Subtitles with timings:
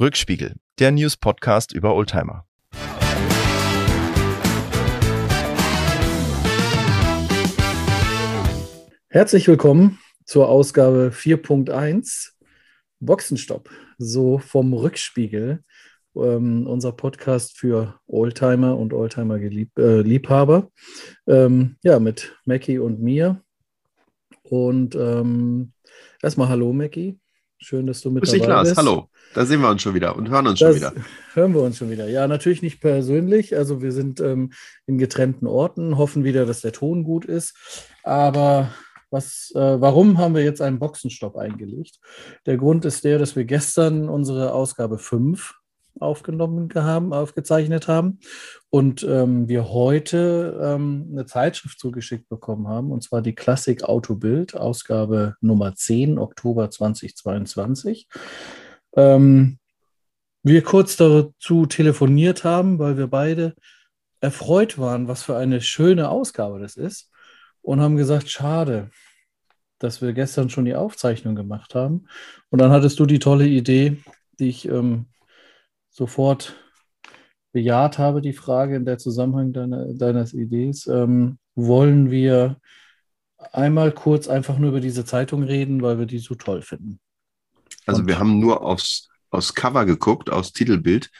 [0.00, 2.44] Rückspiegel, der News-Podcast über Oldtimer.
[9.06, 12.30] Herzlich willkommen zur Ausgabe 4.1
[12.98, 15.62] Boxenstopp, so vom Rückspiegel,
[16.16, 20.70] ähm, unser Podcast für Oldtimer und Oldtimer-Liebhaber.
[21.26, 23.44] Äh, ähm, ja, mit Mackie und mir.
[24.42, 25.72] Und ähm,
[26.20, 27.20] erstmal Hallo, Mackie.
[27.64, 28.68] Schön, dass du mit Grüß dich, dabei Lars.
[28.68, 28.76] bist.
[28.78, 29.08] Hallo.
[29.32, 31.04] Da sehen wir uns schon wieder und hören uns Das schon wieder.
[31.32, 32.06] hören wir uns schon wieder.
[32.10, 33.56] Ja, natürlich nicht persönlich.
[33.56, 34.52] Also wir sind ähm,
[34.86, 37.54] in getrennten Orten, hoffen wieder, dass der Ton gut ist.
[38.02, 38.68] Aber
[39.10, 42.00] was, äh, warum haben wir jetzt einen Boxenstopp eingelegt?
[42.44, 45.54] Der Grund ist der, dass wir gestern unsere Ausgabe 5
[46.00, 48.18] aufgenommen haben, aufgezeichnet haben
[48.70, 54.56] und ähm, wir heute ähm, eine Zeitschrift zugeschickt bekommen haben, und zwar die Klassik Autobild,
[54.56, 58.08] Ausgabe Nummer 10, Oktober 2022
[58.96, 59.58] ähm,
[60.42, 63.54] wir kurz dazu telefoniert haben, weil wir beide
[64.20, 67.10] erfreut waren, was für eine schöne Ausgabe das ist
[67.62, 68.90] und haben gesagt, schade,
[69.78, 72.06] dass wir gestern schon die Aufzeichnung gemacht haben.
[72.50, 74.02] Und dann hattest du die tolle Idee,
[74.38, 75.06] die ich ähm,
[75.94, 76.56] sofort
[77.52, 80.86] bejaht habe, die Frage in der Zusammenhang deiner, deines Idees.
[80.88, 82.58] Ähm, wollen wir
[83.52, 86.98] einmal kurz einfach nur über diese Zeitung reden, weil wir die so toll finden?
[87.86, 91.10] Also Und- wir haben nur aufs, aufs Cover geguckt, aufs Titelbild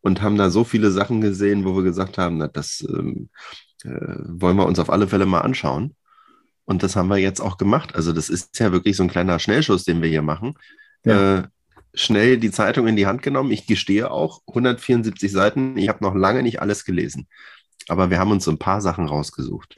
[0.00, 3.30] und haben da so viele Sachen gesehen, wo wir gesagt haben, na, das ähm,
[3.84, 5.94] äh, wollen wir uns auf alle Fälle mal anschauen.
[6.64, 7.94] Und das haben wir jetzt auch gemacht.
[7.94, 10.54] Also das ist ja wirklich so ein kleiner Schnellschuss, den wir hier machen.
[11.04, 11.38] Ja.
[11.38, 11.42] Äh,
[11.94, 13.50] schnell die Zeitung in die Hand genommen.
[13.52, 15.76] Ich gestehe auch, 174 Seiten.
[15.78, 17.28] Ich habe noch lange nicht alles gelesen.
[17.88, 19.76] Aber wir haben uns so ein paar Sachen rausgesucht.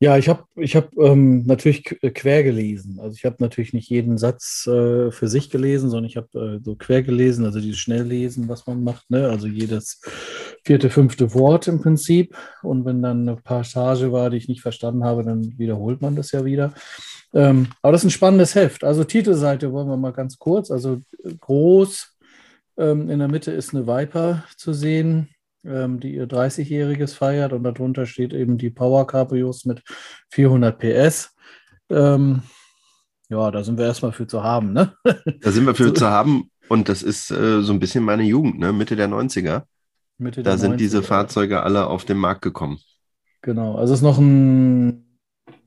[0.00, 2.98] Ja, ich habe ich hab, ähm, natürlich qu- quer gelesen.
[3.00, 6.64] Also ich habe natürlich nicht jeden Satz äh, für sich gelesen, sondern ich habe äh,
[6.64, 9.28] so quer gelesen, also dieses Schnelllesen, was man macht, ne?
[9.30, 10.00] Also jedes
[10.64, 12.36] vierte, fünfte Wort im Prinzip.
[12.62, 16.32] Und wenn dann eine Passage war, die ich nicht verstanden habe, dann wiederholt man das
[16.32, 16.72] ja wieder.
[17.32, 18.84] Ähm, aber das ist ein spannendes Heft.
[18.84, 20.70] Also Titelseite wollen wir mal ganz kurz.
[20.70, 21.00] Also
[21.40, 22.16] groß
[22.78, 25.28] ähm, in der Mitte ist eine Viper zu sehen
[25.64, 29.82] ähm, die ihr 30-Jähriges feiert und darunter steht eben die Power Cabrios mit
[30.30, 31.34] 400 PS.
[31.90, 32.42] Ähm,
[33.28, 34.94] ja, da sind wir erstmal für zu haben, ne?
[35.40, 36.50] Da sind wir für zu haben.
[36.68, 38.72] Und das ist äh, so ein bisschen meine Jugend, ne?
[38.72, 39.62] Mitte der 90er.
[40.18, 41.02] Mitte Da sind diese 90er.
[41.02, 42.78] Fahrzeuge alle auf den Markt gekommen.
[43.42, 45.18] Genau, also ist noch ein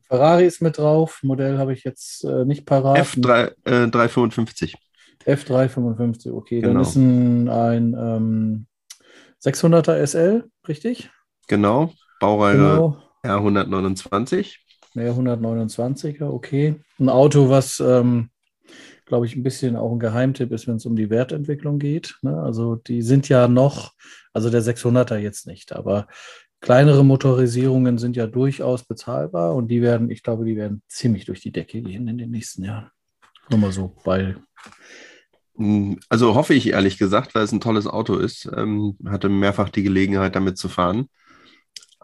[0.07, 1.19] Ferrari ist mit drauf.
[1.21, 2.97] Modell habe ich jetzt äh, nicht parat.
[2.97, 4.75] F3, äh, 355.
[5.25, 6.61] F355, okay.
[6.61, 6.81] Dann Genau.
[6.81, 8.67] ist ein, ein ähm,
[9.43, 11.09] 600er SL, richtig?
[11.47, 11.91] Genau.
[12.21, 12.97] Baureihe Genau.
[13.23, 14.55] R129.
[14.93, 16.75] Mehr 129er, okay.
[16.99, 18.29] Ein Auto, was, ähm,
[19.07, 22.17] glaube ich, ein bisschen auch ein Geheimtipp ist, wenn es um die Wertentwicklung geht.
[22.23, 22.39] Ne?
[22.41, 23.93] Also die sind ja noch,
[24.33, 26.07] also der 600er jetzt nicht, aber
[26.61, 31.41] kleinere Motorisierungen sind ja durchaus bezahlbar und die werden, ich glaube, die werden ziemlich durch
[31.41, 32.91] die Decke gehen in den nächsten Jahren.
[33.49, 34.37] Nur mal so, weil,
[35.55, 38.49] Mm, Also hoffe ich ehrlich gesagt, weil es ein tolles Auto ist.
[38.55, 41.07] Ähm, hatte mehrfach die Gelegenheit, damit zu fahren.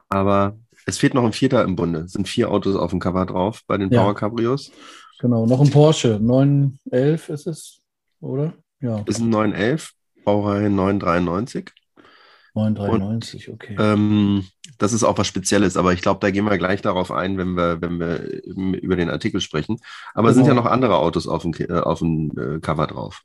[0.10, 2.02] Aber es fehlt noch ein Vierter im Bunde.
[2.02, 4.02] Es sind vier Autos auf dem Cover drauf bei den Ja.
[4.04, 4.72] Power Cabrios.
[5.20, 7.82] Genau, noch ein Porsche, 911 ist es,
[8.22, 8.54] oder?
[8.82, 9.92] Ja, Das ist ein 911,
[10.26, 11.72] Baureihe 993.
[12.56, 13.76] 993, okay.
[13.80, 14.46] Ähm,
[14.78, 17.56] das ist auch was Spezielles, aber ich glaube, da gehen wir gleich darauf ein, wenn
[17.56, 19.80] wir, wenn wir ähm, über den Artikel sprechen.
[20.14, 20.64] Aber es sind ja Genau.
[20.64, 23.24] noch andere Autos auf dem, äh, auf dem äh, Cover drauf.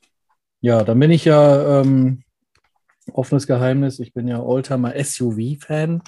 [0.60, 2.22] Ja, dann bin ich ja ähm,
[3.12, 4.00] offenes Geheimnis.
[4.00, 6.02] Ich bin ja Oldtimer SUV-Fan,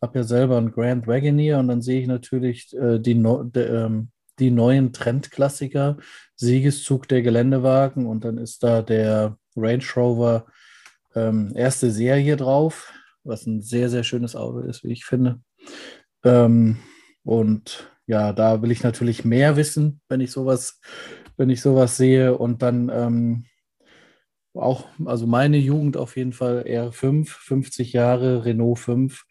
[0.00, 3.84] habe ja selber einen Grand Wagoneer und dann sehe ich natürlich äh, die, neu- de,
[3.84, 4.08] ähm,
[4.42, 5.96] die neuen Trendklassiker,
[6.34, 10.46] Siegeszug der Geländewagen und dann ist da der Range Rover
[11.14, 12.92] ähm, erste Serie drauf,
[13.22, 15.40] was ein sehr, sehr schönes Auto ist, wie ich finde.
[16.24, 16.78] Ähm,
[17.22, 20.80] und ja, da will ich natürlich mehr wissen, wenn ich sowas,
[21.36, 22.36] wenn ich sowas sehe.
[22.36, 23.44] Und dann ähm,
[24.54, 29.24] auch, also meine Jugend auf jeden Fall R5, 50 Jahre, Renault 5.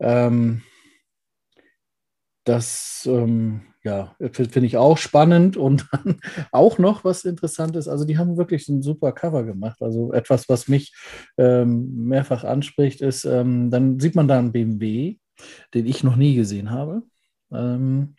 [0.00, 0.62] Ähm,
[2.44, 6.16] das ähm, ja, finde ich auch spannend und dann
[6.50, 7.86] auch noch was Interessantes.
[7.86, 9.80] Also die haben wirklich ein super Cover gemacht.
[9.80, 10.92] Also etwas, was mich
[11.38, 15.18] ähm, mehrfach anspricht, ist, ähm, dann sieht man da einen BMW,
[15.72, 17.02] den ich noch nie gesehen habe,
[17.52, 18.16] ähm,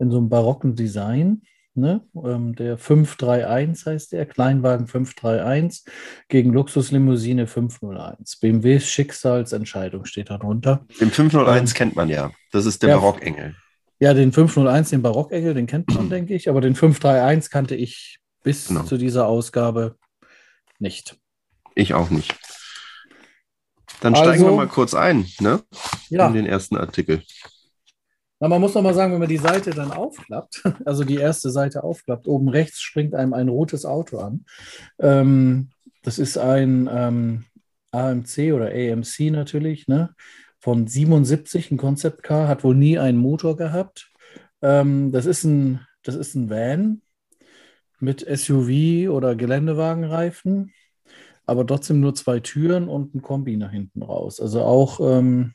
[0.00, 1.42] in so einem barocken Design.
[1.74, 2.00] Ne?
[2.16, 5.84] Ähm, der 531 heißt der, Kleinwagen 531
[6.28, 8.40] gegen Luxuslimousine 501.
[8.40, 10.84] BMWs Schicksalsentscheidung steht da drunter.
[11.00, 12.32] Den 501 Ähm, kennt man ja.
[12.50, 12.96] Das ist der ja.
[12.96, 13.54] Barockengel.
[14.00, 18.18] Ja, den 501, den Barockengel, den kennt man, denke ich, aber den 531 kannte ich
[18.42, 18.84] bis Genau.
[18.84, 19.96] zu dieser Ausgabe
[20.78, 21.16] nicht.
[21.74, 22.34] Ich auch nicht.
[24.00, 25.60] Dann steigen Also- wir mal kurz ein, ne?
[26.08, 27.22] Ja, In den ersten Artikel.
[28.40, 31.50] Na, man muss noch mal sagen, wenn man die Seite dann aufklappt, also die erste
[31.50, 34.44] Seite aufklappt, oben rechts springt einem ein rotes Auto an.
[35.00, 35.70] Ähm,
[36.04, 37.44] das ist ein ähm,
[37.90, 40.14] AMC oder AMC natürlich, ne?
[40.68, 44.12] Von 77, ein Concept Car, hat wohl nie einen Motor gehabt.
[44.60, 47.00] Ähm, das ist ein, das ist ein Van
[48.00, 50.74] mit SUV oder Geländewagenreifen,
[51.46, 54.40] aber trotzdem nur zwei Türen und ein Kombi nach hinten raus.
[54.42, 55.54] Also auch ähm,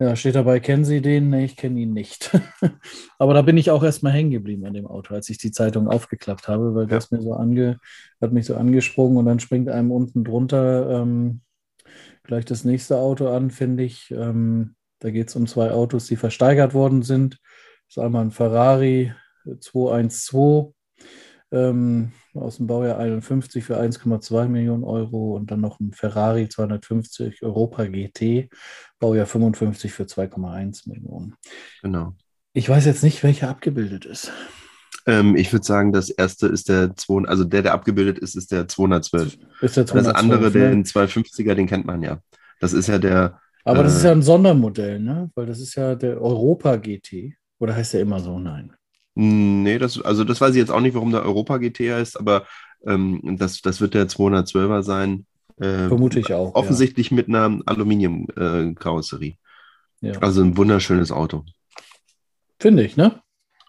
[0.00, 1.30] ja, steht dabei, kennen Sie den?
[1.30, 2.36] Nee, ich kenne ihn nicht.
[3.18, 5.86] Aber da bin ich auch erstmal hängen geblieben an dem Auto, als ich die Zeitung
[5.86, 6.96] aufgeklappt habe, weil Ja.
[6.96, 7.78] das mir so ange,
[8.20, 11.42] hat mich so angesprungen und dann springt einem unten drunter ähm,
[12.22, 14.10] gleich das nächste Auto an, finde ich.
[14.10, 17.38] Ähm, da geht es um zwei Autos, die versteigert worden sind.
[17.88, 19.12] Das ist einmal ein Ferrari
[19.60, 20.72] 212
[21.50, 27.42] ähm, aus dem Baujahr 51 für 1,2 Millionen Euro und dann noch ein Ferrari 250
[27.42, 28.48] Europa GT,
[28.98, 31.34] Baujahr 55 für 2,1 Millionen.
[31.82, 32.14] Genau.
[32.54, 34.32] Ich weiß jetzt nicht, welcher abgebildet ist.
[35.06, 38.52] Ähm, ich würde sagen, das erste ist der 2, also der, der abgebildet ist, ist
[38.52, 39.38] der 212.
[39.60, 40.70] Ist der Das 212, andere, ne?
[40.70, 42.20] den 250er, den kennt man ja.
[42.60, 45.30] Das ist ja der, Aber das äh, ist ja ein Sondermodell, ne?
[45.34, 47.34] Weil das ist ja der Europa GT.
[47.58, 48.38] Oder heißt der immer so?
[48.38, 48.72] Nein.
[49.14, 52.46] Nee, das, also das weiß ich jetzt auch nicht, warum der Europa GT heißt, aber
[52.86, 55.26] ähm, das, das wird der 212er sein.
[55.60, 56.54] Äh, Vermute ich auch.
[56.54, 59.36] offensichtlich mit einer Aluminium-Karosserie.
[60.00, 60.12] Ja.
[60.12, 60.18] Ja.
[60.20, 61.44] Also ein wunderschönes Auto.
[62.58, 63.20] Finde ich, ne?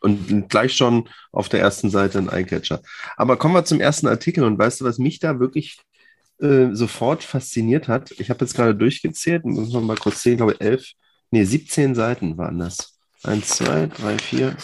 [0.04, 2.82] Und gleich schon auf der ersten Seite ein Eyecatcher.
[3.16, 5.80] Aber kommen wir zum ersten Artikel und weißt du, was mich da wirklich
[6.42, 8.12] äh, sofort fasziniert hat?
[8.20, 10.92] Ich habe jetzt gerade durchgezählt, muss man mal kurz sehen, glaube elf,
[11.32, 13.00] nee, 17 Seiten waren das.
[13.24, 14.58] 1, 2, 3, 4,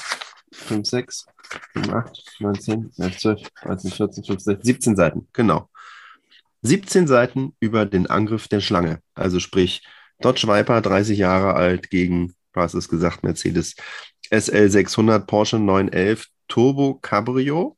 [0.51, 1.25] 5, 6,
[1.73, 5.69] 7, 8, 9, 10, 11, 12, 13, 14, 15, 16, 17 Seiten, genau.
[6.61, 9.01] 17 Seiten über den Angriff der Schlange.
[9.15, 9.81] Also sprich,
[10.19, 13.75] Dodge Viper, 30 Jahre alt, gegen, hast es gesagt, Mercedes
[14.31, 17.77] SL 600, Porsche 911, Turbo Cabrio.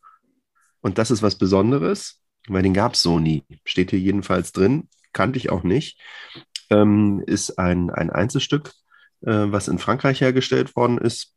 [0.81, 3.43] Und das ist was Besonderes, weil den gab es so nie.
[3.65, 5.99] Steht hier jedenfalls drin, kannte ich auch nicht.
[6.69, 8.73] Ähm, ist ein, ein Einzelstück,
[9.21, 11.35] äh, was in Frankreich hergestellt worden ist,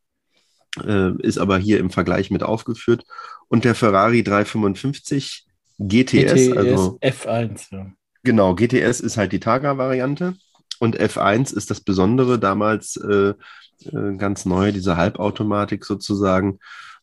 [0.83, 3.05] äh, ist aber hier im Vergleich mit aufgeführt.
[3.49, 5.47] Und der Ferrari 355
[5.79, 7.93] GTS, also F1, ja.
[8.23, 10.35] Genau, GTS ist halt die Targa-Variante
[10.79, 13.35] und F1 ist das Besondere damals äh,
[13.93, 16.59] äh, ganz neu, diese Halbautomatik sozusagen,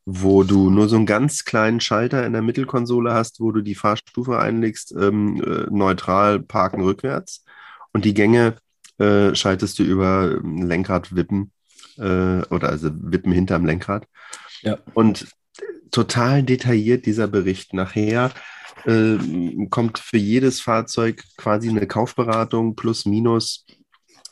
[0.05, 3.75] wo du nur so einen ganz kleinen Schalter in der Mittelkonsole hast, wo du die
[3.75, 7.45] Fahrstufe einlegst, ähm, äh, neutral parken rückwärts
[7.93, 8.55] und die Gänge
[8.97, 11.51] äh, schaltest du über ähm, Lenkrad wippen
[11.97, 14.07] äh, oder also wippen hinterm Lenkrad.
[14.61, 14.77] Ja.
[14.93, 15.27] Und
[15.91, 17.73] total detailliert dieser Bericht.
[17.73, 18.31] Nachher
[18.85, 19.17] äh,
[19.69, 23.65] kommt für jedes Fahrzeug quasi eine Kaufberatung plus minus.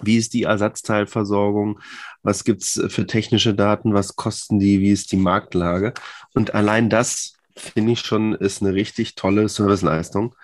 [0.01, 1.79] Wie ist die Ersatzteilversorgung?
[2.23, 3.93] Was gibt es für technische Daten?
[3.93, 4.79] Was kosten die?
[4.79, 5.93] Wie ist die Marktlage?
[6.33, 10.35] Und allein das finde ich schon ist eine richtig tolle Serviceleistung,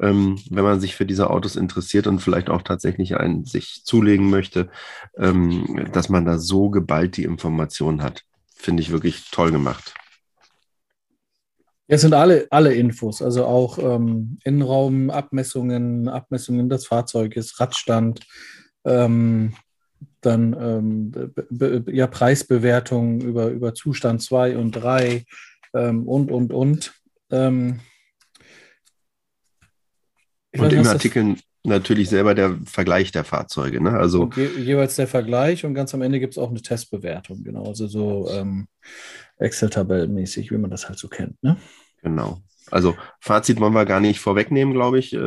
[0.00, 4.28] ähm, wenn man sich für diese Autos interessiert und vielleicht auch tatsächlich einen sich zulegen
[4.28, 4.68] möchte,
[5.16, 8.22] ähm, dass man da so geballt die Informationen hat.
[8.54, 9.94] Finde ich wirklich toll gemacht.
[11.86, 18.20] Es sind alle, alle Infos, also auch ähm, Innenraum, Abmessungen, Abmessungen des Fahrzeuges, Radstand,
[18.84, 19.54] ähm,
[20.20, 25.24] dann ähm, ja, Preisbewertung über, über Zustand 2 und 3
[25.74, 26.94] ähm, und, und, und.
[27.30, 27.80] Ähm,
[30.56, 31.36] Und weiß im nicht, was das- Artikel
[31.66, 33.82] natürlich selber der Vergleich der Fahrzeuge.
[33.82, 33.90] Ne?
[33.92, 37.64] Also je, jeweils der Vergleich und ganz am Ende gibt es auch eine Testbewertung, genau.
[37.64, 38.68] Also so ähm,
[39.38, 41.42] Excel-Tabellenmäßig, wie man das halt so kennt.
[41.42, 41.56] Ne?
[42.02, 42.40] genau.
[42.70, 45.12] Also Fazit wollen wir gar nicht vorwegnehmen, glaube ich.
[45.12, 45.18] Äh,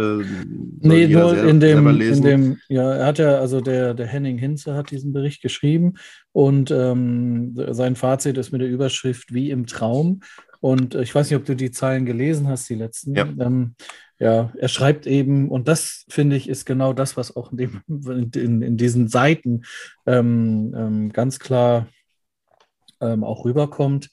[0.79, 4.73] Nee, nur in dem, in dem, ja, er hat ja, also der, der Henning Hinze
[4.73, 5.95] hat diesen Bericht geschrieben
[6.31, 10.21] und ähm, sein Fazit ist mit der Überschrift wie im Traum.
[10.59, 13.15] Und äh, ich weiß nicht, ob du die Zeilen gelesen hast, die letzten.
[13.15, 13.27] Ja.
[13.39, 13.75] Ähm,
[14.19, 17.81] ja, er schreibt eben, und das finde ich ist genau das, was auch in, dem,
[18.35, 19.61] in, in diesen Seiten
[20.07, 21.87] ähm, ähm, ganz klar
[22.99, 24.09] ähm, auch rüberkommt,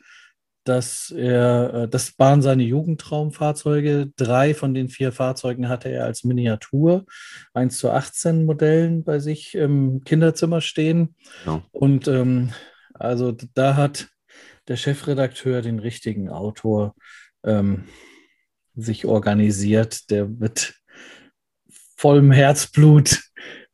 [0.64, 4.12] dass er, äh, das waren seine Jugendtraumfahrzeuge.
[4.16, 7.04] Drei von den vier Fahrzeugen hatte er als Miniatur,
[7.52, 11.14] 1 zu 18 Modellen bei sich im Kinderzimmer stehen.
[11.44, 11.62] Genau.
[11.72, 12.52] Und ähm,
[12.94, 14.08] also da hat
[14.68, 16.94] der Chefredakteur den richtigen Autor
[17.44, 17.84] ähm,
[18.74, 20.74] sich organisiert, der mit
[21.96, 23.20] vollem Herzblut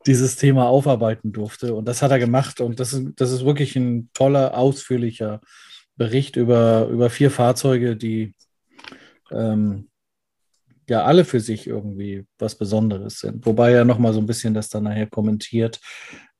[0.06, 1.74] dieses Thema aufarbeiten durfte.
[1.74, 2.60] Und das hat er gemacht.
[2.60, 5.40] Und das ist, das ist wirklich ein toller, ausführlicher
[6.00, 8.34] Bericht über, über vier Fahrzeuge, die,
[9.30, 9.90] ähm,
[10.88, 13.44] ja alle für sich irgendwie was Besonderes sind.
[13.44, 15.78] Wobei er nochmal so ein bisschen das dann nachher kommentiert,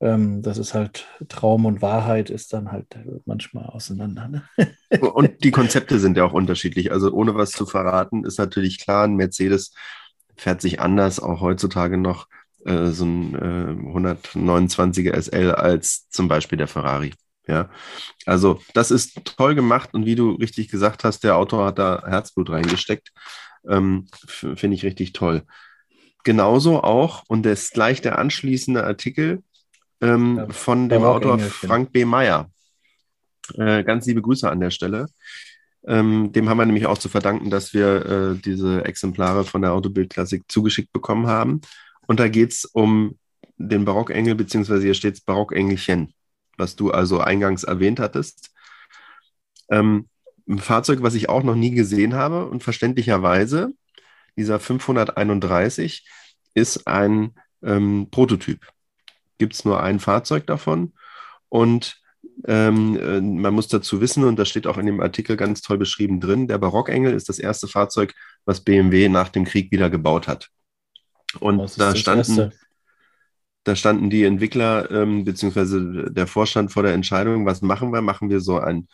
[0.01, 2.87] ähm, dass es halt Traum und Wahrheit ist dann halt
[3.27, 4.29] manchmal auseinander.
[4.29, 4.43] Ne?
[5.01, 6.91] und die Konzepte sind ja auch unterschiedlich.
[6.91, 9.75] Also ohne was zu verraten, ist natürlich klar, ein Mercedes
[10.39, 12.29] fährt sich anders, auch heutzutage noch
[12.65, 17.13] äh, so ein äh, 129er SL als zum Beispiel der Ferrari.
[17.51, 17.69] Ja,
[18.27, 22.05] also das ist toll gemacht und wie du richtig gesagt hast, der Autor hat da
[22.07, 23.11] Herzblut reingesteckt.
[23.69, 25.43] Ähm, Finde ich richtig toll.
[26.23, 29.43] Genauso auch, und das ist gleich der anschließende Artikel
[30.01, 32.05] ähm, ja, von dem Autor Frank B.
[32.05, 32.49] Meyer.
[33.55, 35.07] Äh, ganz liebe Grüße an der Stelle.
[35.89, 39.73] Ähm, dem haben wir nämlich auch zu verdanken, dass wir äh, diese Exemplare von der
[39.73, 41.63] Autobild-Klassik zugeschickt bekommen haben.
[42.07, 43.19] Und da geht es um
[43.57, 46.15] den Barockengel, beziehungsweise hier steht es Barockengelchen
[46.57, 48.51] was du also eingangs erwähnt hattest.
[49.71, 50.09] Ähm,
[50.49, 53.73] ein Fahrzeug, was ich auch noch nie gesehen habe und verständlicherweise,
[54.37, 56.09] dieser 531
[56.55, 58.67] ist ein ähm, Prototyp.
[59.39, 60.93] Gibt es nur ein Fahrzeug davon
[61.49, 62.01] und
[62.47, 65.79] ähm, äh, man muss dazu wissen, und das steht auch in dem Artikel ganz toll
[65.79, 68.15] beschrieben drin, der Barockengel ist das erste Fahrzeug,
[68.45, 70.49] was BMW nach dem Krieg wieder gebaut hat.
[71.39, 72.53] Und da standen, erste?
[73.71, 78.03] Da standen die Entwickler ähm, beziehungsweise der Vorstand vor der Entscheidung, was machen wir?
[78.03, 78.89] Machen wir so einen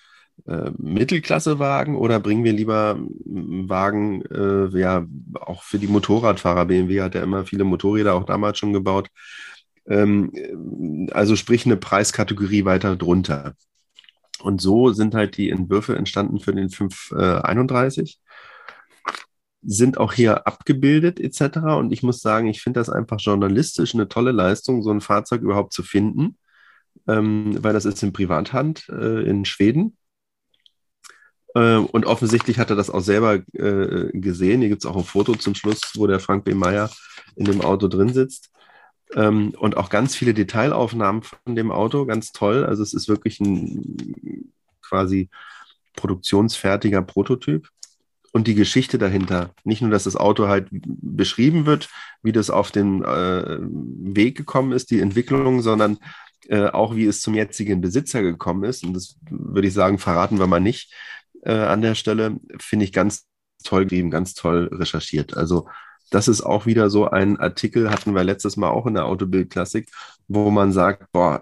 [0.47, 5.07] äh, Mittelklassewagen oder bringen wir lieber einen Wagen, äh, ja,
[5.41, 6.67] auch für die Motorradfahrer?
[6.67, 9.09] BMW hat ja immer viele Motorräder auch damals schon gebaut.
[9.89, 10.31] Ähm,
[11.13, 13.55] also sprich eine Preiskategorie weiter drunter.
[14.43, 18.19] Und so sind halt die Entwürfe entstanden für den 531
[19.63, 21.59] sind auch hier abgebildet etc.
[21.79, 25.43] Und ich muss sagen, ich finde das einfach journalistisch eine tolle Leistung, so ein Fahrzeug
[25.43, 26.39] überhaupt zu finden,
[27.09, 29.97] ähm, weil das ist in Privathand äh, in Schweden.
[31.55, 34.61] Äh, und offensichtlich hat er das auch selber äh, gesehen.
[34.61, 36.55] Hier gibt es auch ein Foto zum Schluss, wo der Frank B.
[36.55, 36.91] Meyer
[37.35, 38.51] in dem Auto drin sitzt.
[39.15, 42.65] Ähm, und auch ganz viele Detailaufnahmen von dem Auto, ganz toll.
[42.65, 45.31] Also es ist wirklich ein quasi
[45.95, 47.69] produktionsfertiger Prototyp
[48.37, 49.55] und die Geschichte dahinter.
[49.65, 51.89] Nicht nur, dass das Auto halt beschrieben wird,
[52.23, 55.97] wie das auf den äh, Weg gekommen ist, die Entwicklung, sondern
[56.49, 58.85] äh, auch wie es zum jetzigen Besitzer gekommen ist.
[58.85, 60.93] Und das würde ich sagen, verraten wir mal nicht
[61.45, 62.39] äh, an der Stelle.
[62.61, 63.25] Finde ich ganz
[63.65, 65.35] toll geschrieben, ganz toll recherchiert.
[65.35, 65.67] Also
[66.11, 69.89] das ist auch wieder so ein Artikel, hatten wir letztes Mal auch in der Autobild-Klassik,
[70.29, 71.41] wo man sagt, boah,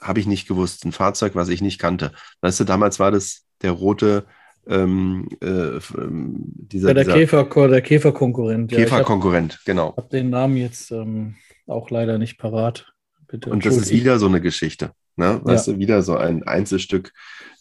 [0.00, 2.12] habe ich nicht gewusst, ein Fahrzeug, was ich nicht kannte.
[2.40, 4.26] Weißt du, damals war das der rote
[4.68, 8.70] ähm, äh, ähm, dieser, ja, der, Käfer, der Käferkonkurrent.
[8.70, 9.90] Käferkonkurrent, ja, genau.
[9.90, 12.92] Ich habe den Namen jetzt ähm, auch leider nicht parat.
[13.28, 14.92] Bitte Und das ist wieder so eine Geschichte.
[15.16, 15.40] Ne?
[15.42, 15.72] Weißt ja.
[15.72, 17.12] du, wieder so ein Einzelstück.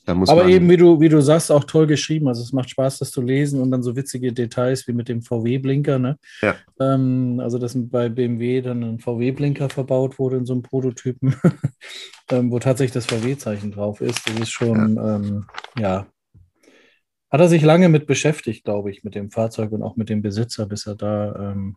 [0.08, 2.28] Aber eben, wie du, wie du sagst, auch toll geschrieben.
[2.28, 5.24] Also es macht Spaß, das zu lesen und dann so witzige Details wie mit dem
[5.24, 5.98] VW-Blinker.
[5.98, 6.20] Ne?
[6.42, 6.56] Ja.
[6.80, 11.36] Ähm, also, dass bei BMW dann ein VW-Blinker verbaut wurde in so einem Prototypen,
[12.32, 14.30] ähm, wo tatsächlich das VW-Zeichen drauf ist.
[14.30, 15.46] Das ist schon, ja, ähm,
[15.80, 16.08] ja
[17.36, 20.22] hat er sich lange mit beschäftigt, glaube ich, mit dem Fahrzeug und auch mit dem
[20.22, 21.76] Besitzer, bis er da ähm,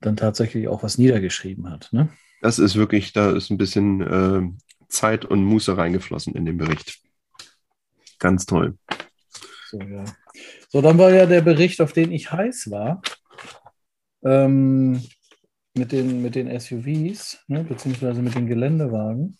[0.00, 1.90] dann tatsächlich auch was niedergeschrieben hat.
[1.92, 2.08] Ne?
[2.40, 4.40] Das ist wirklich, da ist ein bisschen äh,
[4.88, 7.02] Zeit und Muße reingeflossen in den Bericht.
[8.18, 8.78] Ganz toll.
[9.68, 10.06] So, ja.
[10.70, 13.02] so, dann war ja der Bericht, auf den ich heiß war,
[14.24, 15.02] ähm,
[15.74, 19.36] mit, den, mit den SUVs, ne, beziehungsweise mit den Geländewagen.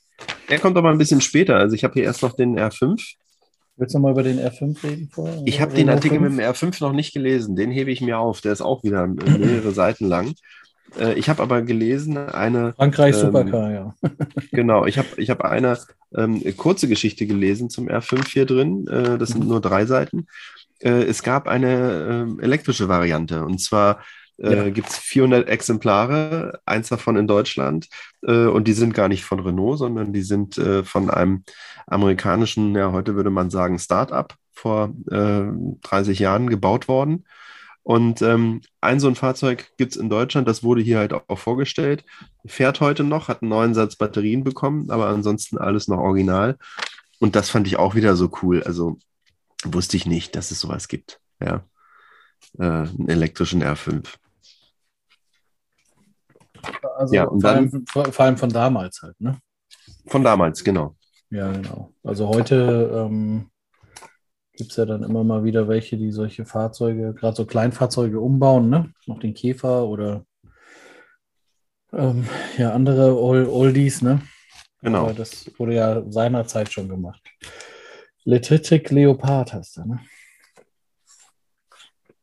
[0.50, 1.56] Der kommt aber ein bisschen später.
[1.56, 3.16] Also ich habe hier erst noch den R5
[3.78, 5.40] Willst du mal über den R5 reden vorher?
[5.44, 6.30] Ich habe den Artikel 5?
[6.34, 7.54] mit dem R5 noch nicht gelesen.
[7.54, 8.40] Den hebe ich mir auf.
[8.40, 10.34] Der ist auch wieder mehrere Seiten lang.
[10.98, 12.72] Äh, ich habe aber gelesen, eine.
[12.74, 13.94] Frankreich ähm, Supercar, ja.
[14.50, 15.78] genau, ich habe ich hab eine
[16.16, 18.88] ähm, kurze Geschichte gelesen zum R5 hier drin.
[18.88, 19.50] Äh, das sind mhm.
[19.50, 20.26] nur drei Seiten.
[20.80, 24.00] Äh, es gab eine äh, elektrische Variante und zwar
[24.38, 24.70] äh, ja.
[24.70, 27.88] gibt es 400 Exemplare, eins davon in Deutschland.
[28.22, 31.44] Äh, und die sind gar nicht von Renault, sondern die sind äh, von einem
[31.86, 35.42] amerikanischen, ja, heute würde man sagen, Start-up vor äh,
[35.82, 37.24] 30 Jahren gebaut worden.
[37.82, 41.38] Und ähm, ein so ein Fahrzeug gibt es in Deutschland, das wurde hier halt auch
[41.38, 42.04] vorgestellt,
[42.44, 46.58] fährt heute noch, hat einen neuen Satz Batterien bekommen, aber ansonsten alles noch original.
[47.18, 48.62] Und das fand ich auch wieder so cool.
[48.62, 48.98] Also
[49.64, 51.18] wusste ich nicht, dass es sowas gibt.
[51.40, 51.64] Ja.
[52.58, 54.04] Äh, einen elektrischen R5.
[56.96, 59.38] Also ja, und vor, dann, allem, vor, allem von damals halt, ne?
[60.06, 60.96] Von damals, genau.
[61.30, 61.92] Ja, genau.
[62.02, 63.50] Also heute ähm,
[64.54, 68.70] gibt es ja dann immer mal wieder welche, die solche Fahrzeuge, gerade so Kleinfahrzeuge umbauen,
[68.70, 68.92] ne?
[69.06, 70.24] Noch den Käfer oder
[71.92, 74.20] ähm, ja, andere Oldies, ne?
[74.82, 75.04] Genau.
[75.04, 77.22] Aber das wurde ja seinerzeit schon gemacht.
[78.24, 80.00] Letitic Leopard heißt er, ne?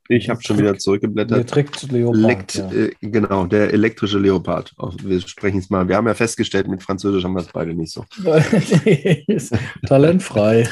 [0.07, 1.39] Ich habe schon wieder zurückgeblättert.
[1.39, 2.17] Getrickt Leopard.
[2.17, 2.71] Lekt, ja.
[2.71, 4.73] äh, genau, der elektrische Leopard.
[5.01, 5.87] Wir sprechen es mal.
[5.87, 8.05] Wir haben ja festgestellt, mit Französisch haben wir es beide nicht so.
[9.87, 10.69] Talentfrei.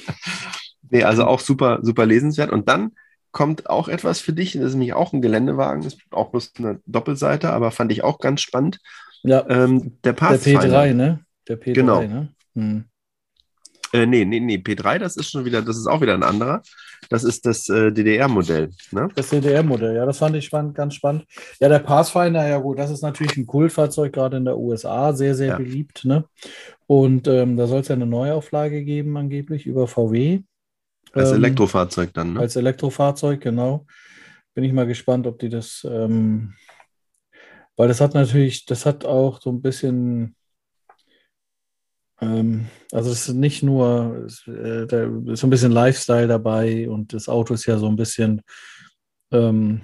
[0.90, 2.50] nee, also auch super, super lesenswert.
[2.50, 2.92] Und dann
[3.30, 4.52] kommt auch etwas für dich.
[4.54, 5.82] Das ist nämlich auch ein Geländewagen.
[5.82, 8.78] Das ist auch bloß eine Doppelseite, aber fand ich auch ganz spannend.
[9.22, 9.44] Ja.
[9.50, 10.62] Ähm, der Pathfinder.
[10.68, 11.20] Der P3, ne?
[11.48, 12.00] Der P3, Genau.
[12.02, 12.28] ne?
[12.54, 12.84] Hm.
[13.92, 16.62] Äh, nee, nee, nee, P3, das ist schon wieder, das ist auch wieder ein anderer.
[17.08, 18.70] Das ist das äh, DDR-Modell.
[18.90, 19.08] Ne?
[19.14, 21.24] Das DDR-Modell, ja, das fand ich spannend, ganz spannend.
[21.60, 25.34] Ja, der Pathfinder, ja gut, das ist natürlich ein Kultfahrzeug, gerade in der USA, sehr,
[25.34, 25.56] sehr Ja.
[25.58, 26.04] beliebt.
[26.04, 26.24] Ne?
[26.86, 30.40] Und ähm, da soll es ja eine Neuauflage geben, angeblich, über VW.
[31.12, 32.34] Als Ähm, Elektrofahrzeug dann.
[32.34, 32.40] Ne?
[32.40, 33.86] Als Elektrofahrzeug, genau.
[34.54, 36.54] Bin ich mal gespannt, ob die das, ähm,
[37.76, 40.34] weil das hat natürlich, das hat auch so ein bisschen,
[42.20, 46.88] ähm, also es ist nicht nur, es, äh, da ist so ein bisschen Lifestyle dabei
[46.88, 48.42] und das Auto ist ja so ein bisschen,
[49.32, 49.82] ähm,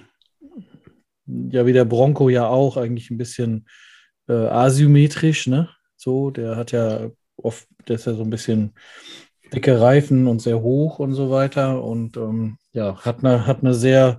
[1.26, 3.66] ja wie der Bronco ja auch, eigentlich ein bisschen
[4.28, 5.68] äh, asymmetrisch, ne?
[5.96, 8.74] So, der hat ja oft, der ist ja so ein bisschen
[9.52, 13.74] dicke Reifen und sehr hoch und so weiter und ähm, ja, hat eine, hat eine
[13.74, 14.16] sehr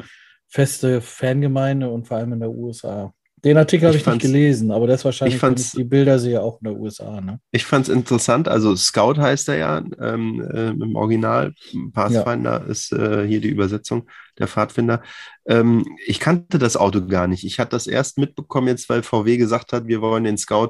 [0.47, 3.13] feste Fangemeinde und vor allem in der USA.
[3.43, 6.61] Den Artikel habe Ich ich nicht gelesen, aber das wahrscheinlich, ich die Bilder sehe, auch
[6.61, 7.19] in der USA.
[7.19, 7.41] Ne?
[7.51, 11.53] Ich fand es interessant, also Scout heißt er ja ähm, äh, im Original.
[11.91, 14.07] Pathfinder ist äh, hier die Übersetzung,
[14.39, 15.01] der Pfadfinder.
[15.45, 17.43] Ähm, ich kannte das Auto gar nicht.
[17.43, 20.69] Ich hatte das erst mitbekommen jetzt, weil VW gesagt hat, wir wollen den Scout,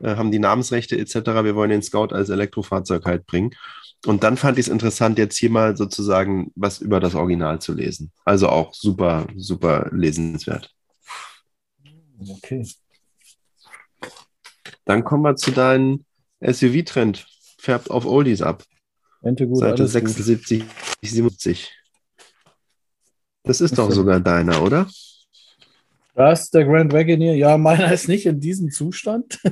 [0.00, 3.50] äh, haben die Namensrechte etc., wir wollen den Scout als Elektrofahrzeug halt bringen.
[4.06, 7.74] Und dann fand ich es interessant, jetzt hier mal sozusagen was über das Original zu
[7.74, 8.12] lesen.
[8.24, 10.74] Also auch super, super lesenswert.
[12.28, 12.66] Okay.
[14.84, 16.04] Dann kommen wir zu deinem
[16.40, 17.26] SUV-Trend.
[17.58, 18.64] Färbt auf Oldies ab.
[19.22, 20.64] Ente gut, Seite alles 76,
[21.02, 21.72] 77.
[23.42, 24.84] Das ist doch sogar deiner, oder?
[24.84, 24.94] gut.
[26.14, 27.34] Das ist der Grand Wagoneer.
[27.34, 29.40] Ja, meiner ist nicht in diesem Zustand.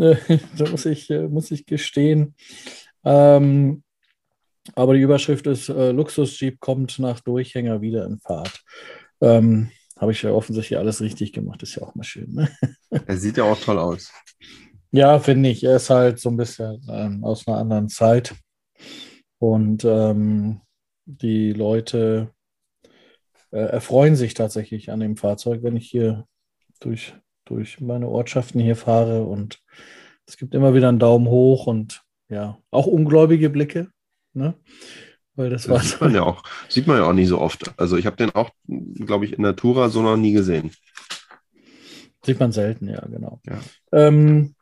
[0.00, 2.36] Da muss ich, äh, muss ich gestehen.
[3.02, 3.82] Ähm,
[4.76, 8.62] aber die Überschrift ist: äh, Luxus-Jeep kommt nach Durchhänger wieder in Fahrt.
[9.20, 11.62] Ähm, Habe ich ja offensichtlich alles richtig gemacht.
[11.62, 12.32] Ist ja auch mal schön.
[12.32, 12.48] Ne?
[13.06, 14.12] Er sieht ja auch toll aus.
[14.90, 15.64] Ja, finde ich.
[15.64, 18.34] Er ist halt so ein bisschen ähm, aus einer anderen Zeit.
[19.38, 20.60] Und ähm,
[21.04, 22.30] die Leute
[23.50, 26.26] äh, erfreuen sich tatsächlich an dem Fahrzeug, wenn ich hier
[26.80, 29.24] durch, durch meine Ortschaften hier fahre.
[29.24, 29.60] Und
[30.26, 33.88] es gibt immer wieder einen Daumen hoch und ja, auch ungläubige Blicke.
[34.32, 34.54] Ne?
[35.38, 37.72] Weil das, Das sieht man ja auch, sieht man ja auch nicht so oft.
[37.76, 40.72] Also ich habe den auch, glaube ich, in der Tura so noch nie gesehen.
[42.24, 43.40] Sieht man selten, ja, genau.
[43.46, 43.60] Ja.
[43.92, 44.56] Ähm,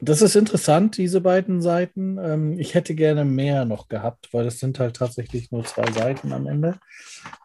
[0.00, 2.16] das ist interessant, diese beiden Seiten.
[2.18, 6.32] Ähm, ich hätte gerne mehr noch gehabt, weil es sind halt tatsächlich nur zwei Seiten
[6.32, 6.78] am Ende.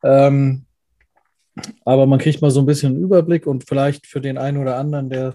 [0.02, 0.65] Ähm,
[1.84, 4.78] aber man kriegt mal so ein bisschen einen Überblick und vielleicht für den einen oder
[4.78, 5.34] anderen, der,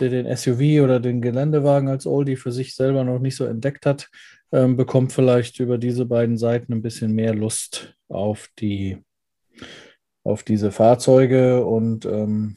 [0.00, 3.84] der den SUV oder den Geländewagen als Oldie für sich selber noch nicht so entdeckt
[3.84, 4.08] hat,
[4.52, 8.98] ähm, bekommt vielleicht über diese beiden Seiten ein bisschen mehr Lust auf die
[10.24, 12.56] auf diese Fahrzeuge und ähm,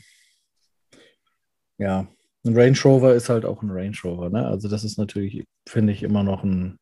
[1.78, 2.08] ja,
[2.46, 4.30] ein Range Rover ist halt auch ein Range Rover.
[4.30, 4.46] Ne?
[4.46, 6.80] Also das ist natürlich, finde ich, immer noch ein,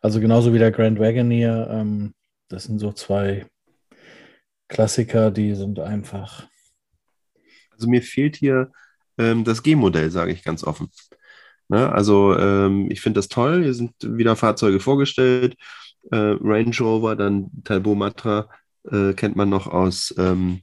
[0.00, 2.14] also genauso wie der Grand Wagoneer, ähm,
[2.48, 3.46] das sind so zwei
[4.68, 6.48] Klassiker, die sind einfach,
[7.72, 8.70] Also mir fehlt hier
[9.18, 10.88] ähm, das G-Modell, sage ich ganz offen.
[11.68, 11.90] Ne?
[11.92, 13.62] Also ähm, ich finde das toll.
[13.62, 15.56] Hier sind wieder Fahrzeuge vorgestellt.
[16.10, 18.48] Äh, Range Rover, dann Talbot Matra
[18.90, 20.62] äh, kennt man noch aus, ähm,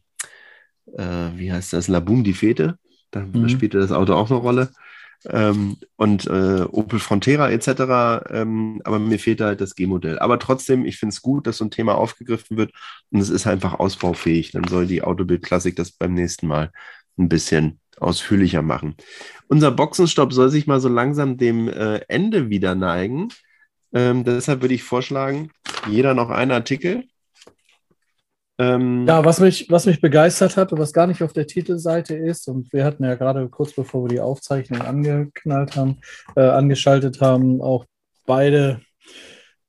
[0.98, 2.78] äh, wie heißt das, La Boom, die Fete.
[3.12, 3.50] Da Mhm.
[3.50, 4.70] spielte das Auto auch eine Rolle.
[5.30, 8.24] Ähm, und äh, Opel Frontera etc.
[8.32, 10.20] Ähm, aber mir fehlt halt das G-Modell.
[10.20, 12.72] Aber trotzdem, ich finde es gut, dass so ein Thema aufgegriffen wird
[13.12, 14.52] und es ist einfach ausbaufähig.
[14.54, 16.72] Dann soll die Autobild Klassik das beim nächsten Mal
[17.20, 18.96] ein bisschen ausführlicher machen.
[19.48, 23.30] Unser Boxenstopp soll sich mal so langsam dem äh, Ende wieder neigen.
[23.94, 25.52] Ähm, deshalb würde ich vorschlagen,
[25.90, 27.04] jeder noch einen Artikel.
[28.60, 32.16] Ähm, Ja, was mich, was mich begeistert hat und was gar nicht auf der Titelseite
[32.16, 35.98] ist, und wir hatten ja gerade kurz bevor wir die Aufzeichnung angeknallt haben,
[36.36, 37.86] äh, angeschaltet haben, auch
[38.26, 38.82] beide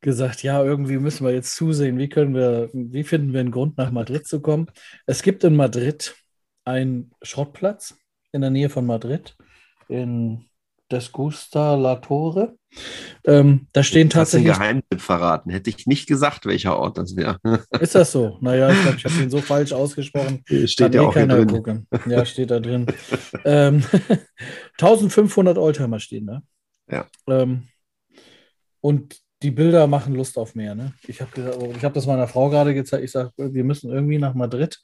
[0.03, 3.79] gesagt, ja, irgendwie müssen wir jetzt zusehen, wie können wir, wie finden wir einen Grund,
[3.79, 4.67] nach Madrid zu kommen.
[5.07, 6.15] Es gibt in Madrid
[6.65, 7.97] einen Schrottplatz
[8.33, 9.37] in der Nähe von Madrid,
[9.89, 10.45] in
[10.91, 12.57] Desgusta La Torre.
[13.25, 15.51] Ähm, da stehen Hast einen tatsächlich Geheimtipp verraten?
[15.51, 17.39] Hätte ich nicht gesagt, welcher Ort das wäre.
[17.81, 18.39] Ist das so?
[18.41, 20.45] Naja, ich glaube, ich habe ihn so falsch ausgesprochen.
[20.67, 21.49] Steht ja eh auch hier drin.
[21.49, 21.89] gucken.
[22.07, 22.87] Ja, steht da drin.
[23.45, 23.83] ähm,
[24.79, 26.43] 1500 Oldtimer stehen da.
[26.89, 27.07] Ja.
[27.29, 27.69] Ähm,
[28.81, 30.75] und die Bilder machen Lust auf mehr.
[30.75, 30.93] Ne?
[31.07, 33.05] Ich habe hab das meiner Frau gerade gezeigt.
[33.05, 34.79] Ich sage, wir müssen irgendwie nach Madrid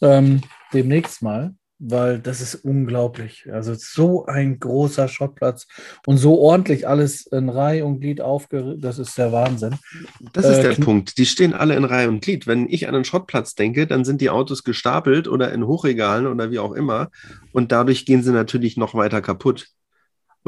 [0.00, 3.46] ähm, demnächst mal weil das ist unglaublich.
[3.52, 5.66] Also so ein großer Schottplatz
[6.06, 9.76] und so ordentlich alles in Reihe und Glied aufgerichtet, das ist der Wahnsinn.
[10.32, 11.18] Das ist äh, der Punkt.
[11.18, 12.46] Die stehen alle in Reihe und Glied.
[12.46, 16.50] Wenn ich an einen Schottplatz denke, dann sind die Autos gestapelt oder in Hochregalen oder
[16.50, 17.10] wie auch immer
[17.52, 19.68] und dadurch gehen sie natürlich noch weiter kaputt.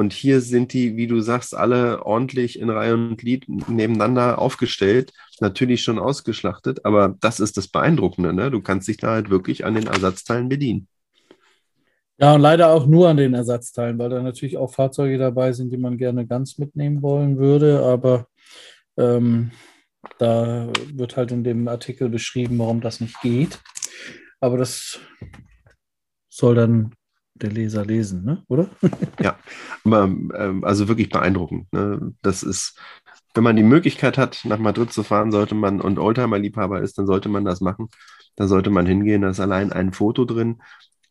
[0.01, 5.13] Und hier sind die, wie du sagst, alle ordentlich in Reihe und Glied nebeneinander aufgestellt.
[5.41, 8.33] Natürlich schon ausgeschlachtet, aber das ist das Beeindruckende.
[8.33, 8.51] Ne?
[8.51, 10.89] Du kannst dich da halt wirklich an den Ersatzteilen bedienen.
[12.17, 15.71] Ja, und leider auch nur an den Ersatzteilen, weil da natürlich auch Fahrzeuge dabei sind,
[15.71, 17.83] die man gerne ganz mitnehmen wollen würde.
[17.85, 18.27] Aber
[18.97, 19.51] ähm,
[20.17, 23.61] da wird halt in dem Artikel beschrieben, warum das nicht geht.
[24.41, 24.99] Aber das
[26.31, 26.95] soll dann
[27.43, 28.43] der Leser lesen, ne?
[28.49, 28.69] oder?
[29.21, 29.37] ja,
[29.85, 31.73] aber ähm, also wirklich beeindruckend.
[31.73, 32.13] Ne?
[32.23, 32.79] Das ist,
[33.35, 37.07] wenn man die Möglichkeit hat, nach Madrid zu fahren, sollte man und Oldtimer-Liebhaber ist, dann
[37.07, 37.89] sollte man das machen.
[38.37, 39.23] Da sollte man hingehen.
[39.23, 40.63] Da ist allein ein Foto drin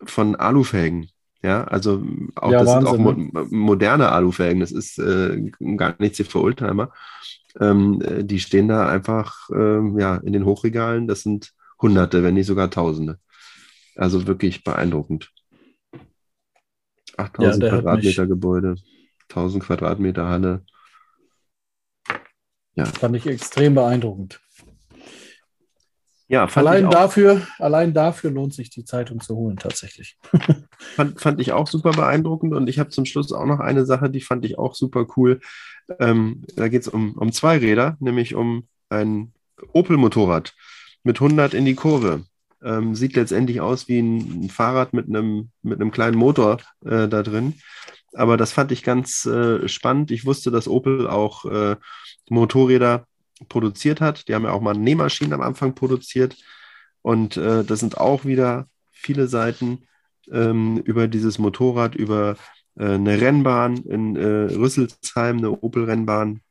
[0.03, 1.09] von Alufelgen.
[1.41, 2.03] Ja, also
[2.35, 3.47] auch ja, das Wahnsinn, sind auch mo ne?
[3.49, 4.59] moderne Alufelgen.
[4.59, 6.91] Das ist äh, gar nichts hier für Oldtimer.
[7.59, 11.07] Ähm, äh, die stehen da einfach äh, ja, in den Hochregalen.
[11.07, 13.19] Das sind Hunderte, wenn nicht sogar Tausende.
[13.95, 15.31] Also wirklich beeindruckend.
[17.19, 18.75] 8000 ja, Quadratmeter Gebäude,
[19.29, 20.63] 1000 Quadratmeter Halle.
[22.75, 22.85] Ja.
[22.85, 24.39] Fand ich extrem beeindruckend.
[26.29, 30.19] Ja, allein dafür, allein dafür lohnt sich die Zeitung zu holen, tatsächlich.
[30.95, 34.11] fand, fand ich auch super beeindruckend und ich habe zum Schluss auch noch eine Sache,
[34.11, 35.39] die fand ich auch super cool.
[35.99, 39.33] Ähm, da geht es um, um zwei Räder, nämlich um ein
[39.73, 40.53] Opel-Motorrad
[41.03, 42.25] mit 100 in die Kurve.
[42.63, 47.23] Ähm, sieht letztendlich aus wie ein Fahrrad mit einem, mit einem kleinen Motor äh, da
[47.23, 47.55] drin.
[48.13, 50.11] Aber das fand ich ganz äh, spannend.
[50.11, 51.75] Ich wusste, dass Opel auch äh,
[52.29, 53.05] Motorräder
[53.47, 54.27] produziert hat.
[54.27, 56.35] Die haben ja auch mal Nähmaschinen am Anfang produziert.
[57.01, 59.87] Und äh, das sind auch wieder viele Seiten
[60.31, 62.35] ähm, über dieses Motorrad, über
[62.75, 66.41] äh, eine Rennbahn in äh, Rüsselsheim, eine Opel-Rennbahn,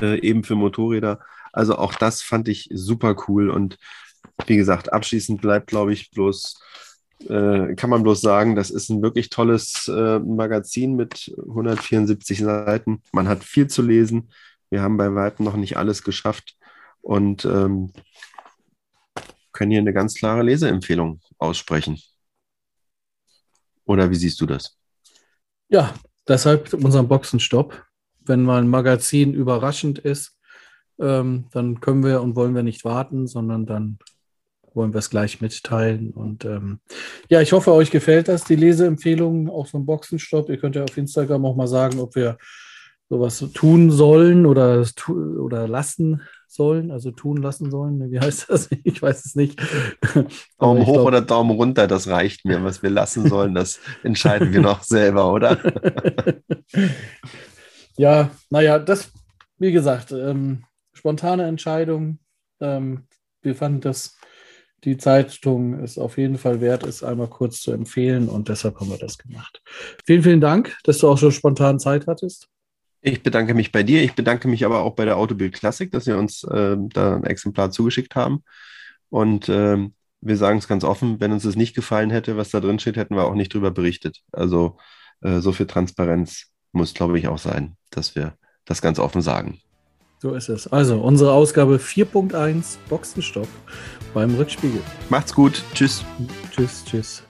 [0.00, 1.20] eben für Motorräder.
[1.52, 3.50] Also auch das fand ich super cool.
[3.50, 3.76] Und
[4.46, 6.60] wie gesagt, abschließend bleibt, glaube ich, bloß
[7.28, 13.02] äh, kann man bloß sagen, das ist ein wirklich tolles äh, Magazin mit 174 Seiten.
[13.12, 14.30] Man hat viel zu lesen.
[14.70, 16.56] Wir haben bei weitem noch nicht alles geschafft
[17.00, 17.92] und ähm,
[19.52, 21.98] können hier eine ganz klare Leseempfehlung aussprechen.
[23.84, 24.76] Oder wie siehst du das?
[25.68, 25.94] Ja,
[26.26, 27.84] deshalb unseren Boxenstopp.
[28.20, 30.36] Wenn mal ein Magazin überraschend ist,
[30.98, 33.98] ähm, dann können wir und wollen wir nicht warten, sondern dann
[34.74, 36.10] wollen wir es gleich mitteilen.
[36.10, 36.80] Und ähm,
[37.28, 40.48] ja, ich hoffe, euch gefällt das, die Leseempfehlungen, auch so ein Boxenstopp.
[40.48, 42.36] Ihr könnt ja auf Instagram auch mal sagen, ob wir
[43.08, 48.10] sowas tun sollen oder, oder lassen sollen, also tun lassen sollen.
[48.10, 48.68] Wie heißt das?
[48.84, 49.60] Ich weiß es nicht.
[50.58, 51.06] Daumen hoch glaub...
[51.06, 52.62] oder Daumen runter, das reicht mir.
[52.64, 55.58] Was wir lassen sollen, das entscheiden wir noch selber, oder?
[57.96, 59.12] ja, naja, das,
[59.58, 62.18] wie gesagt, ähm, spontane Entscheidung.
[62.60, 63.06] Ähm,
[63.42, 64.16] wir fanden das
[64.84, 68.90] die Zeitung es auf jeden Fall wert ist, einmal kurz zu empfehlen und deshalb haben
[68.90, 69.62] wir das gemacht.
[70.04, 72.48] Vielen, vielen Dank, dass du auch so spontan Zeit hattest.
[73.00, 74.02] Ich bedanke mich bei dir.
[74.02, 77.24] Ich bedanke mich aber auch bei der Autobild Classic, dass sie uns äh, da ein
[77.24, 78.42] Exemplar zugeschickt haben.
[79.10, 79.76] Und äh,
[80.22, 82.96] wir sagen es ganz offen, wenn uns das nicht gefallen hätte, was da drin steht,
[82.96, 84.22] hätten wir auch nicht drüber berichtet.
[84.32, 84.78] Also
[85.20, 89.60] äh, so viel Transparenz muss, glaube ich, auch sein, dass wir das ganz offen sagen.
[90.20, 90.66] So ist es.
[90.66, 93.48] Also unsere Ausgabe 4.1 Boxenstopp
[94.14, 94.80] beim Rückspiegel.
[95.10, 95.62] Macht's gut.
[95.74, 96.04] Tschüss.
[96.52, 97.22] Tschüss, tschüss.